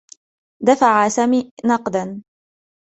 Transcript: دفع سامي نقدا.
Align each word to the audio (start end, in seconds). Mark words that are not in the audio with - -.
دفع 0.67 1.07
سامي 1.09 1.51
نقدا. 1.65 2.23